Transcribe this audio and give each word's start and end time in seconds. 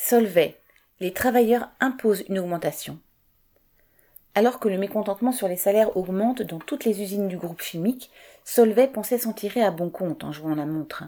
Solvay. 0.00 0.56
Les 1.00 1.12
travailleurs 1.12 1.70
imposent 1.80 2.24
une 2.28 2.38
augmentation. 2.38 3.00
Alors 4.36 4.60
que 4.60 4.68
le 4.68 4.78
mécontentement 4.78 5.32
sur 5.32 5.48
les 5.48 5.56
salaires 5.56 5.96
augmente 5.96 6.40
dans 6.40 6.60
toutes 6.60 6.84
les 6.84 7.02
usines 7.02 7.26
du 7.26 7.36
groupe 7.36 7.60
chimique, 7.60 8.10
Solvay 8.44 8.86
pensait 8.86 9.18
s'en 9.18 9.32
tirer 9.32 9.60
à 9.60 9.72
bon 9.72 9.90
compte 9.90 10.22
en 10.22 10.30
jouant 10.30 10.54
la 10.54 10.66
montre. 10.66 11.02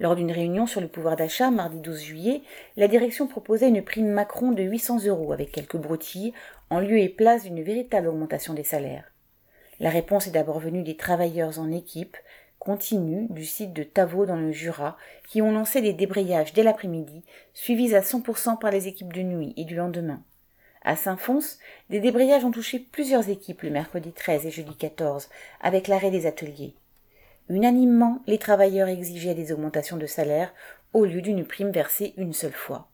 Lors 0.00 0.16
d'une 0.16 0.30
réunion 0.30 0.66
sur 0.66 0.82
le 0.82 0.86
pouvoir 0.86 1.16
d'achat 1.16 1.50
mardi 1.50 1.78
12 1.78 2.02
juillet, 2.02 2.42
la 2.76 2.88
direction 2.88 3.26
proposait 3.26 3.68
une 3.68 3.82
prime 3.82 4.10
Macron 4.10 4.52
de 4.52 4.62
800 4.62 5.06
euros 5.06 5.32
avec 5.32 5.50
quelques 5.50 5.78
broutilles 5.78 6.34
en 6.68 6.78
lieu 6.78 6.98
et 6.98 7.08
place 7.08 7.44
d'une 7.44 7.62
véritable 7.62 8.08
augmentation 8.08 8.52
des 8.52 8.64
salaires. 8.64 9.10
La 9.80 9.88
réponse 9.88 10.26
est 10.26 10.32
d'abord 10.32 10.60
venue 10.60 10.82
des 10.82 10.96
travailleurs 10.96 11.58
en 11.58 11.72
équipe, 11.72 12.18
continue 12.60 13.26
du 13.30 13.46
site 13.46 13.72
de 13.72 13.82
Tavo 13.82 14.26
dans 14.26 14.36
le 14.36 14.52
Jura, 14.52 14.98
qui 15.26 15.40
ont 15.40 15.50
lancé 15.50 15.80
des 15.80 15.94
débrayages 15.94 16.52
dès 16.52 16.62
l'après-midi, 16.62 17.24
suivis 17.54 17.94
à 17.94 18.02
100% 18.02 18.58
par 18.58 18.70
les 18.70 18.86
équipes 18.86 19.14
de 19.14 19.22
nuit 19.22 19.54
et 19.56 19.64
du 19.64 19.74
lendemain. 19.74 20.22
À 20.82 20.94
Saint-Fons, 20.94 21.40
des 21.88 22.00
débrayages 22.00 22.44
ont 22.44 22.50
touché 22.50 22.78
plusieurs 22.78 23.30
équipes 23.30 23.62
le 23.62 23.70
mercredi 23.70 24.12
13 24.12 24.46
et 24.46 24.50
jeudi 24.50 24.76
14, 24.76 25.30
avec 25.62 25.88
l'arrêt 25.88 26.10
des 26.10 26.26
ateliers. 26.26 26.74
Unanimement, 27.48 28.22
les 28.26 28.38
travailleurs 28.38 28.88
exigeaient 28.88 29.34
des 29.34 29.52
augmentations 29.52 29.96
de 29.96 30.06
salaire 30.06 30.52
au 30.92 31.06
lieu 31.06 31.22
d'une 31.22 31.46
prime 31.46 31.70
versée 31.70 32.12
une 32.18 32.34
seule 32.34 32.52
fois. 32.52 32.88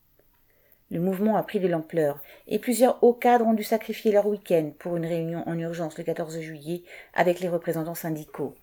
Le 0.93 1.01
mouvement 1.01 1.37
a 1.37 1.43
pris 1.43 1.59
de 1.59 1.66
l'ampleur 1.66 2.23
et 2.46 2.60
plusieurs 2.60 3.02
hauts 3.02 3.15
cadres 3.15 3.46
ont 3.46 3.52
dû 3.52 3.65
sacrifier 3.65 4.12
leur 4.12 4.27
week-end 4.27 4.71
pour 4.79 4.96
une 4.96 5.07
réunion 5.07 5.43
en 5.48 5.59
urgence 5.59 5.98
le 5.98 6.05
14 6.05 6.38
juillet 6.38 6.85
avec 7.15 7.41
les 7.41 7.48
représentants 7.48 7.96
syndicaux. 7.96 8.55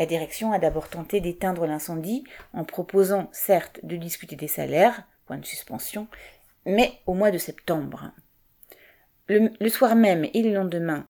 La 0.00 0.06
direction 0.06 0.50
a 0.52 0.58
d'abord 0.58 0.88
tenté 0.88 1.20
d'éteindre 1.20 1.66
l'incendie 1.66 2.24
en 2.54 2.64
proposant, 2.64 3.28
certes, 3.32 3.80
de 3.82 3.96
discuter 3.96 4.34
des 4.34 4.48
salaires, 4.48 5.02
point 5.26 5.36
de 5.36 5.44
suspension, 5.44 6.08
mais 6.64 6.90
au 7.04 7.12
mois 7.12 7.30
de 7.30 7.36
septembre. 7.36 8.10
Le, 9.26 9.68
soir 9.68 9.96
même 9.96 10.26
et 10.32 10.42
le 10.42 10.54
lendemain, 10.54 11.04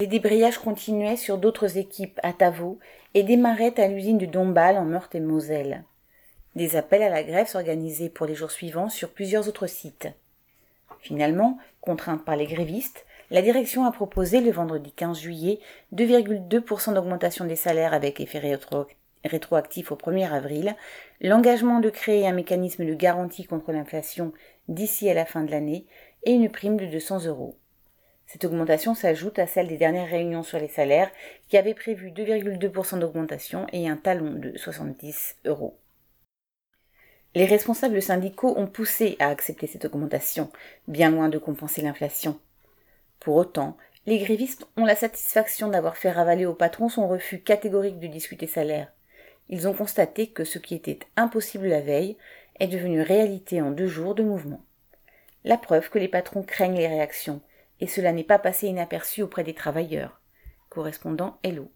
les 0.00 0.06
débrayages 0.06 0.56
continuaient 0.56 1.18
sur 1.18 1.36
d'autres 1.36 1.76
équipes 1.76 2.18
à 2.22 2.32
Tavaux 2.32 2.78
et 3.12 3.22
démarraient 3.22 3.78
à 3.78 3.86
l'usine 3.86 4.16
de 4.16 4.24
Dombasle 4.24 4.78
en 4.78 4.86
Meurthe 4.86 5.14
et 5.14 5.20
Moselle. 5.20 5.84
Des 6.54 6.76
appels 6.76 7.02
à 7.02 7.10
la 7.10 7.24
grève 7.24 7.48
s'organisaient 7.48 8.08
pour 8.08 8.24
les 8.24 8.34
jours 8.34 8.50
suivants 8.50 8.88
sur 8.88 9.10
plusieurs 9.10 9.46
autres 9.46 9.66
sites. 9.66 10.08
Finalement, 11.00 11.58
contrainte 11.82 12.24
par 12.24 12.36
les 12.36 12.46
grévistes, 12.46 13.04
la 13.32 13.40
direction 13.40 13.86
a 13.86 13.92
proposé 13.92 14.42
le 14.42 14.50
vendredi 14.50 14.92
15 14.92 15.18
juillet 15.18 15.58
2,2% 15.94 16.92
d'augmentation 16.92 17.46
des 17.46 17.56
salaires 17.56 17.94
avec 17.94 18.20
effet 18.20 18.58
rétroactif 19.24 19.90
au 19.90 19.96
1er 19.96 20.30
avril, 20.30 20.76
l'engagement 21.22 21.80
de 21.80 21.88
créer 21.88 22.28
un 22.28 22.34
mécanisme 22.34 22.84
de 22.84 22.92
garantie 22.92 23.46
contre 23.46 23.72
l'inflation 23.72 24.34
d'ici 24.68 25.08
à 25.08 25.14
la 25.14 25.24
fin 25.24 25.44
de 25.44 25.50
l'année 25.50 25.86
et 26.24 26.32
une 26.32 26.50
prime 26.50 26.76
de 26.76 26.84
200 26.84 27.24
euros. 27.24 27.56
Cette 28.26 28.44
augmentation 28.44 28.94
s'ajoute 28.94 29.38
à 29.38 29.46
celle 29.46 29.68
des 29.68 29.78
dernières 29.78 30.10
réunions 30.10 30.42
sur 30.42 30.58
les 30.58 30.68
salaires 30.68 31.10
qui 31.48 31.56
avaient 31.56 31.72
prévu 31.72 32.10
2,2% 32.10 32.98
d'augmentation 32.98 33.66
et 33.72 33.88
un 33.88 33.96
talon 33.96 34.32
de 34.32 34.58
70 34.58 35.36
euros. 35.46 35.78
Les 37.34 37.46
responsables 37.46 38.02
syndicaux 38.02 38.52
ont 38.58 38.66
poussé 38.66 39.16
à 39.20 39.28
accepter 39.28 39.66
cette 39.66 39.86
augmentation, 39.86 40.50
bien 40.86 41.10
loin 41.10 41.30
de 41.30 41.38
compenser 41.38 41.80
l'inflation. 41.80 42.38
Pour 43.22 43.36
autant, 43.36 43.76
les 44.04 44.18
grévistes 44.18 44.66
ont 44.76 44.84
la 44.84 44.96
satisfaction 44.96 45.68
d'avoir 45.68 45.96
fait 45.96 46.10
ravaler 46.10 46.44
au 46.44 46.54
patron 46.54 46.88
son 46.88 47.06
refus 47.06 47.40
catégorique 47.40 48.00
de 48.00 48.08
discuter 48.08 48.48
salaire. 48.48 48.92
Ils 49.48 49.68
ont 49.68 49.74
constaté 49.74 50.26
que 50.26 50.42
ce 50.42 50.58
qui 50.58 50.74
était 50.74 50.98
impossible 51.16 51.68
la 51.68 51.80
veille 51.80 52.16
est 52.58 52.66
devenu 52.66 53.00
réalité 53.00 53.62
en 53.62 53.70
deux 53.70 53.86
jours 53.86 54.16
de 54.16 54.24
mouvement. 54.24 54.64
La 55.44 55.56
preuve 55.56 55.88
que 55.88 56.00
les 56.00 56.08
patrons 56.08 56.42
craignent 56.42 56.74
les 56.74 56.88
réactions, 56.88 57.40
et 57.78 57.86
cela 57.86 58.12
n'est 58.12 58.24
pas 58.24 58.40
passé 58.40 58.66
inaperçu 58.66 59.22
auprès 59.22 59.44
des 59.44 59.54
travailleurs. 59.54 60.20
Correspondant 60.68 61.38
Hello. 61.44 61.70